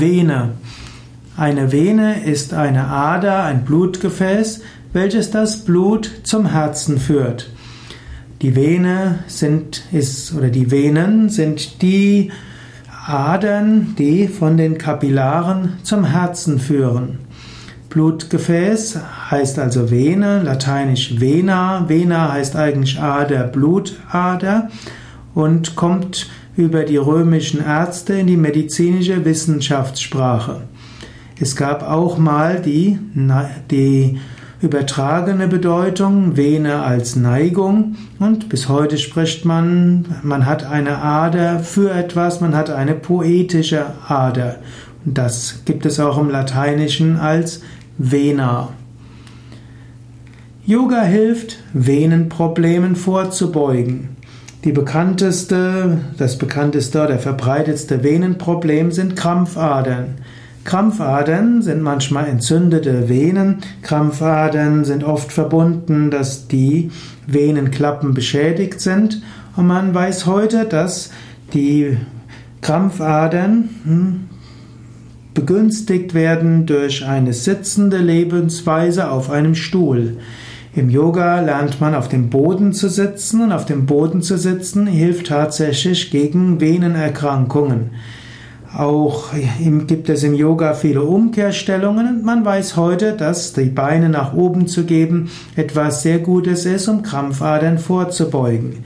Vene. 0.00 0.52
Eine 1.36 1.72
Vene 1.72 2.24
ist 2.24 2.54
eine 2.54 2.86
Ader, 2.86 3.44
ein 3.44 3.64
Blutgefäß, 3.64 4.62
welches 4.92 5.30
das 5.30 5.64
Blut 5.64 6.10
zum 6.22 6.46
Herzen 6.46 6.98
führt. 6.98 7.50
Die 8.42 8.54
Vene 8.54 9.20
sind, 9.26 9.84
ist, 9.92 10.34
oder 10.34 10.48
die 10.48 10.70
Venen 10.70 11.28
sind 11.28 11.82
die 11.82 12.30
Adern, 13.06 13.94
die 13.98 14.28
von 14.28 14.56
den 14.56 14.78
Kapillaren 14.78 15.74
zum 15.82 16.04
Herzen 16.04 16.58
führen. 16.58 17.18
Blutgefäß 17.90 18.98
heißt 19.30 19.58
also 19.58 19.90
Vene, 19.90 20.42
lateinisch 20.42 21.20
Vena. 21.20 21.88
Vena 21.88 22.32
heißt 22.32 22.56
eigentlich 22.56 23.00
Ader, 23.00 23.44
Blutader 23.44 24.68
und 25.34 25.76
kommt 25.76 26.28
über 26.56 26.84
die 26.84 26.96
römischen 26.96 27.64
Ärzte 27.64 28.14
in 28.14 28.26
die 28.26 28.36
medizinische 28.36 29.24
Wissenschaftssprache. 29.24 30.62
Es 31.40 31.56
gab 31.56 31.82
auch 31.82 32.16
mal 32.16 32.60
die, 32.60 32.98
die 33.70 34.18
übertragene 34.60 35.48
Bedeutung, 35.48 36.36
Vene 36.36 36.82
als 36.82 37.16
Neigung 37.16 37.96
und 38.18 38.48
bis 38.48 38.68
heute 38.68 38.98
spricht 38.98 39.44
man, 39.44 40.06
man 40.22 40.46
hat 40.46 40.64
eine 40.64 40.98
Ader 40.98 41.58
für 41.60 41.90
etwas, 41.90 42.40
man 42.40 42.54
hat 42.56 42.70
eine 42.70 42.94
poetische 42.94 43.86
Ader. 44.08 44.56
Und 45.04 45.18
das 45.18 45.62
gibt 45.64 45.84
es 45.86 46.00
auch 46.00 46.18
im 46.18 46.30
Lateinischen 46.30 47.18
als 47.18 47.60
Vena. 47.98 48.70
Yoga 50.64 51.02
hilft, 51.02 51.58
Venenproblemen 51.74 52.96
vorzubeugen. 52.96 54.16
Die 54.64 54.72
bekannteste, 54.72 55.98
das 56.16 56.38
bekannteste 56.38 57.02
oder 57.04 57.18
verbreitetste 57.18 58.02
Venenproblem 58.02 58.92
sind 58.92 59.14
Krampfadern. 59.14 60.14
Krampfadern 60.64 61.60
sind 61.60 61.82
manchmal 61.82 62.26
entzündete 62.28 63.10
Venen. 63.10 63.58
Krampfadern 63.82 64.86
sind 64.86 65.04
oft 65.04 65.30
verbunden, 65.32 66.10
dass 66.10 66.48
die 66.48 66.90
Venenklappen 67.26 68.14
beschädigt 68.14 68.80
sind. 68.80 69.20
Und 69.54 69.66
man 69.66 69.92
weiß 69.92 70.24
heute, 70.24 70.64
dass 70.64 71.10
die 71.52 71.98
Krampfadern 72.62 73.68
hm, 73.84 74.20
begünstigt 75.34 76.14
werden 76.14 76.64
durch 76.64 77.04
eine 77.04 77.34
sitzende 77.34 77.98
Lebensweise 77.98 79.10
auf 79.10 79.30
einem 79.30 79.54
Stuhl. 79.54 80.16
Im 80.76 80.90
Yoga 80.90 81.40
lernt 81.40 81.80
man 81.80 81.94
auf 81.94 82.08
dem 82.08 82.30
Boden 82.30 82.72
zu 82.72 82.88
sitzen 82.88 83.42
und 83.42 83.52
auf 83.52 83.64
dem 83.64 83.86
Boden 83.86 84.22
zu 84.22 84.36
sitzen 84.36 84.88
hilft 84.88 85.28
tatsächlich 85.28 86.10
gegen 86.10 86.60
Venenerkrankungen. 86.60 87.92
Auch 88.76 89.26
gibt 89.86 90.08
es 90.08 90.24
im 90.24 90.34
Yoga 90.34 90.74
viele 90.74 91.04
Umkehrstellungen 91.04 92.08
und 92.08 92.24
man 92.24 92.44
weiß 92.44 92.76
heute, 92.76 93.12
dass 93.12 93.52
die 93.52 93.66
Beine 93.66 94.08
nach 94.08 94.34
oben 94.34 94.66
zu 94.66 94.84
geben 94.84 95.30
etwas 95.54 96.02
sehr 96.02 96.18
Gutes 96.18 96.66
ist, 96.66 96.88
um 96.88 97.02
Krampfadern 97.02 97.78
vorzubeugen. 97.78 98.84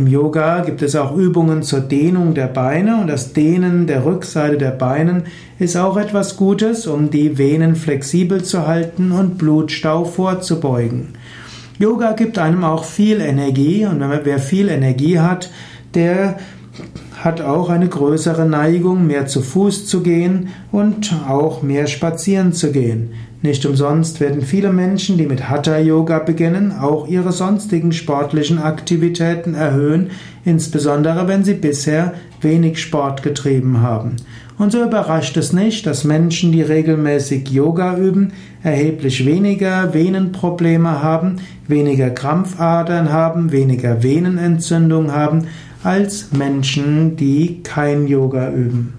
Im 0.00 0.06
Yoga 0.06 0.60
gibt 0.60 0.80
es 0.80 0.96
auch 0.96 1.14
Übungen 1.14 1.62
zur 1.62 1.80
Dehnung 1.80 2.32
der 2.32 2.46
Beine 2.46 3.02
und 3.02 3.08
das 3.08 3.34
Dehnen 3.34 3.86
der 3.86 4.06
Rückseite 4.06 4.56
der 4.56 4.70
Beine 4.70 5.24
ist 5.58 5.76
auch 5.76 5.98
etwas 5.98 6.38
Gutes, 6.38 6.86
um 6.86 7.10
die 7.10 7.36
Venen 7.36 7.76
flexibel 7.76 8.42
zu 8.42 8.66
halten 8.66 9.12
und 9.12 9.36
Blutstau 9.36 10.06
vorzubeugen. 10.06 11.08
Yoga 11.78 12.12
gibt 12.12 12.38
einem 12.38 12.64
auch 12.64 12.84
viel 12.84 13.20
Energie 13.20 13.84
und 13.84 14.00
wer 14.00 14.38
viel 14.38 14.70
Energie 14.70 15.18
hat, 15.18 15.50
der 15.92 16.38
hat 17.20 17.42
auch 17.42 17.68
eine 17.68 17.88
größere 17.88 18.46
Neigung, 18.46 19.06
mehr 19.06 19.26
zu 19.26 19.42
Fuß 19.42 19.86
zu 19.86 20.02
gehen 20.02 20.48
und 20.72 21.14
auch 21.28 21.62
mehr 21.62 21.86
spazieren 21.86 22.52
zu 22.52 22.72
gehen. 22.72 23.10
Nicht 23.42 23.64
umsonst 23.64 24.20
werden 24.20 24.42
viele 24.42 24.72
Menschen, 24.72 25.16
die 25.16 25.26
mit 25.26 25.48
Hatha 25.48 25.78
Yoga 25.78 26.18
beginnen, 26.18 26.72
auch 26.72 27.08
ihre 27.08 27.32
sonstigen 27.32 27.92
sportlichen 27.92 28.58
Aktivitäten 28.58 29.54
erhöhen, 29.54 30.10
insbesondere 30.44 31.28
wenn 31.28 31.44
sie 31.44 31.54
bisher 31.54 32.14
wenig 32.40 32.80
Sport 32.80 33.22
getrieben 33.22 33.80
haben. 33.80 34.16
Und 34.58 34.72
so 34.72 34.82
überrascht 34.82 35.38
es 35.38 35.54
nicht, 35.54 35.86
dass 35.86 36.04
Menschen, 36.04 36.52
die 36.52 36.60
regelmäßig 36.60 37.48
Yoga 37.48 37.96
üben, 37.96 38.32
erheblich 38.62 39.24
weniger 39.24 39.94
Venenprobleme 39.94 41.02
haben, 41.02 41.36
weniger 41.66 42.10
Krampfadern 42.10 43.10
haben, 43.10 43.52
weniger 43.52 44.02
Venenentzündung 44.02 45.12
haben, 45.12 45.46
als 45.82 46.32
Menschen, 46.32 47.16
die 47.16 47.62
kein 47.62 48.06
Yoga 48.06 48.50
üben. 48.50 48.94